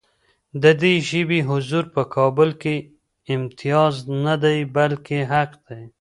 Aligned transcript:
د 0.63 0.65
دې 0.81 0.93
ژبې 1.09 1.39
حضور 1.49 1.85
په 1.95 2.01
کابل 2.15 2.49
کې 2.61 2.75
امتیاز 3.35 3.95
نه 4.25 4.35
دی، 4.43 4.57
بلکې 4.75 5.19
حق 5.31 5.51
دی. 5.67 5.83